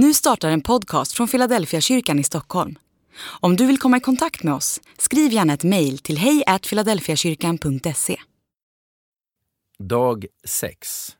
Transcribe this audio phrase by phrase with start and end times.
[0.00, 2.78] Nu startar en podcast från Philadelphia kyrkan i Stockholm.
[3.40, 8.16] Om du vill komma i kontakt med oss, skriv gärna ett mejl till hejfiladelfiakyrkan.se.
[9.78, 11.16] Dag 6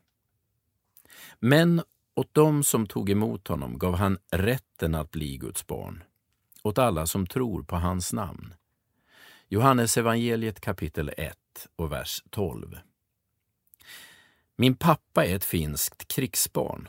[1.39, 1.81] Men
[2.15, 6.03] åt dem som tog emot honom gav han rätten att bli Guds barn,
[6.63, 8.53] åt alla som tror på hans namn.
[9.47, 11.35] Johannes evangeliet kapitel 1
[11.75, 12.77] och vers 12.
[14.55, 16.87] Min pappa är ett finskt krigsbarn.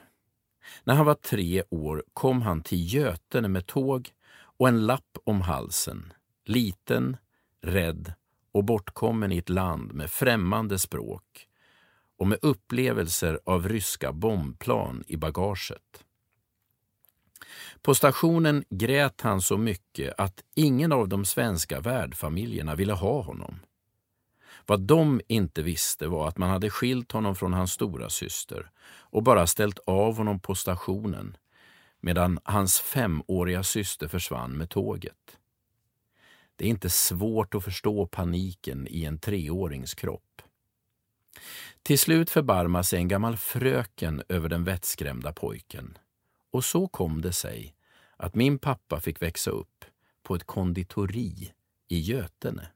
[0.84, 4.10] När han var tre år kom han till Götene med tåg
[4.58, 6.12] och en lapp om halsen.
[6.44, 7.16] Liten,
[7.62, 8.12] rädd
[8.52, 11.46] och bortkommen i ett land med främmande språk
[12.18, 16.04] och med upplevelser av ryska bombplan i bagaget.
[17.82, 23.60] På stationen grät han så mycket att ingen av de svenska värdfamiljerna ville ha honom.
[24.66, 29.22] Vad de inte visste var att man hade skilt honom från hans stora syster och
[29.22, 31.36] bara ställt av honom på stationen
[32.00, 35.38] medan hans femåriga syster försvann med tåget.
[36.56, 40.42] Det är inte svårt att förstå paniken i en treårings kropp.
[41.82, 45.98] Till slut förbarmar sig en gammal fröken över den vettskrämda pojken.
[46.50, 47.74] Och så kom det sig
[48.16, 49.84] att min pappa fick växa upp
[50.22, 51.52] på ett konditori
[51.88, 52.68] i Götene.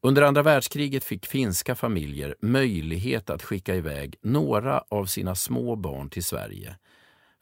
[0.00, 6.10] Under andra världskriget fick finska familjer möjlighet att skicka iväg några av sina små barn
[6.10, 6.76] till Sverige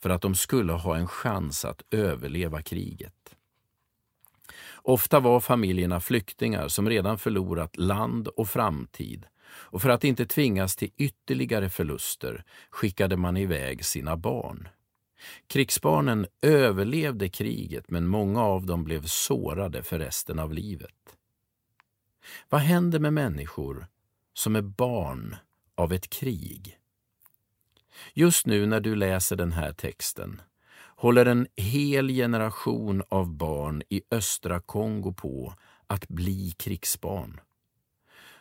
[0.03, 3.15] för att de skulle ha en chans att överleva kriget.
[4.75, 10.77] Ofta var familjerna flyktingar som redan förlorat land och framtid och för att inte tvingas
[10.77, 14.69] till ytterligare förluster skickade man iväg sina barn.
[15.47, 21.17] Krigsbarnen överlevde kriget men många av dem blev sårade för resten av livet.
[22.49, 23.87] Vad händer med människor
[24.35, 25.37] som är barn
[25.75, 26.79] av ett krig?
[28.15, 30.43] Just nu när du läser den här texten
[30.97, 35.55] håller en hel generation av barn i östra Kongo på
[35.87, 37.41] att bli krigsbarn.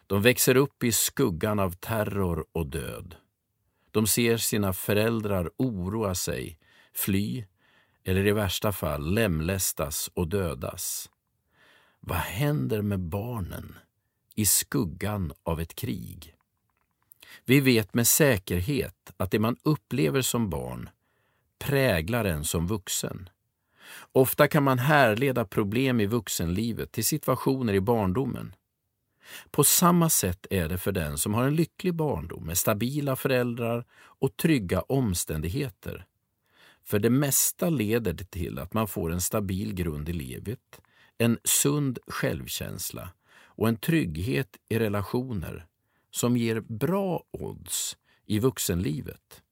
[0.08, 3.16] De växer upp i skuggan av terror och död.
[3.92, 6.60] De ser sina föräldrar oroa sig,
[6.94, 7.46] fly
[8.04, 11.10] eller i värsta fall lemlästas och dödas.
[12.00, 13.76] Vad händer med barnen
[14.36, 16.36] i skuggan av ett krig?
[17.46, 20.90] Vi vet med säkerhet att det man upplever som barn
[21.60, 23.30] präglar en som vuxen.
[24.12, 28.56] Ofta kan man härleda problem i vuxenlivet till situationer i barndomen.
[29.52, 33.86] På samma sätt är det för den som har en lycklig barndom med stabila föräldrar
[33.96, 36.06] och trygga omständigheter.
[36.84, 40.82] För det mesta leder det till att man får en stabil grund i livet,
[41.20, 43.10] en sund självkänsla
[43.44, 45.66] och en trygghet i relationer
[46.12, 49.44] som ger bra odds i vuxenlivet.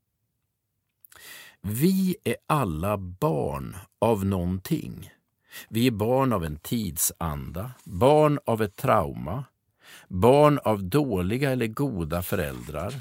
[1.61, 5.09] Vi är alla barn av någonting.
[5.69, 9.43] Vi är barn av en tidsanda, barn av ett trauma,
[10.07, 12.93] barn av dåliga eller goda föräldrar,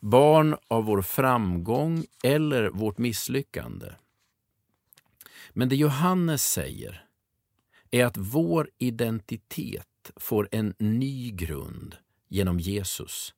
[0.00, 3.86] barn av vår framgång eller vårt misslyckande.
[5.52, 7.03] Men det Johannes säger
[7.94, 11.96] är att vår identitet får en ny grund
[12.28, 13.34] genom Jesus.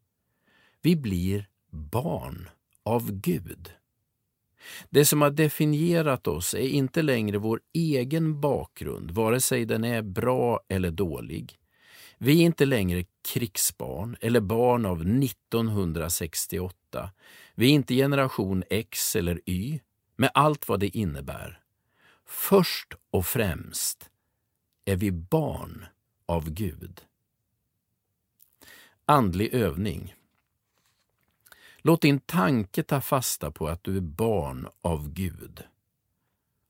[0.83, 2.49] Vi blir barn
[2.83, 3.71] av Gud.
[4.91, 10.03] Det som har definierat oss är inte längre vår egen bakgrund, vare sig den är
[10.03, 11.59] bra eller dålig.
[12.19, 17.11] Vi är inte längre krigsbarn eller barn av 1968.
[17.55, 19.81] Vi är inte generation X eller Y,
[20.17, 21.61] med allt vad det innebär.
[22.27, 24.11] Först och främst
[24.89, 25.87] är vi barn
[26.27, 27.05] av Gud.
[29.05, 30.15] Andlig övning.
[31.79, 35.63] Låt din tanke ta fasta på att du är barn av Gud.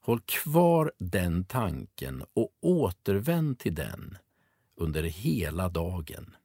[0.01, 4.19] Håll kvar den tanken och återvänd till den
[4.75, 6.37] under hela dagen.